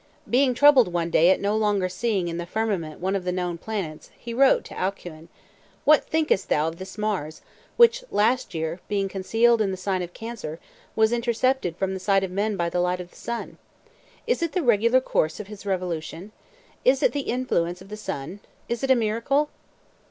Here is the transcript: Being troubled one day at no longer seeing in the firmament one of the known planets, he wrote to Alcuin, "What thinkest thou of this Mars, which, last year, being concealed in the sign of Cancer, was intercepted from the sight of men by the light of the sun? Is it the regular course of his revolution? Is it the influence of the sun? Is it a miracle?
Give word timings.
Being 0.27 0.55
troubled 0.55 0.91
one 0.91 1.11
day 1.11 1.29
at 1.29 1.39
no 1.39 1.55
longer 1.55 1.87
seeing 1.87 2.27
in 2.27 2.37
the 2.39 2.47
firmament 2.47 2.99
one 2.99 3.15
of 3.15 3.23
the 3.23 3.31
known 3.31 3.59
planets, 3.59 4.09
he 4.17 4.33
wrote 4.33 4.63
to 4.63 4.73
Alcuin, 4.75 5.27
"What 5.85 6.05
thinkest 6.09 6.49
thou 6.49 6.67
of 6.69 6.77
this 6.79 6.97
Mars, 6.97 7.43
which, 7.77 8.03
last 8.09 8.55
year, 8.55 8.79
being 8.87 9.07
concealed 9.07 9.61
in 9.61 9.69
the 9.69 9.77
sign 9.77 10.01
of 10.01 10.11
Cancer, 10.15 10.59
was 10.95 11.13
intercepted 11.13 11.77
from 11.77 11.93
the 11.93 11.99
sight 11.99 12.23
of 12.23 12.31
men 12.31 12.57
by 12.57 12.67
the 12.67 12.79
light 12.81 12.99
of 12.99 13.11
the 13.11 13.15
sun? 13.15 13.59
Is 14.25 14.41
it 14.41 14.53
the 14.53 14.63
regular 14.63 15.01
course 15.01 15.39
of 15.39 15.45
his 15.45 15.67
revolution? 15.67 16.31
Is 16.83 17.03
it 17.03 17.11
the 17.11 17.19
influence 17.19 17.79
of 17.79 17.89
the 17.89 17.95
sun? 17.95 18.39
Is 18.67 18.81
it 18.83 18.89
a 18.89 18.95
miracle? 18.95 19.49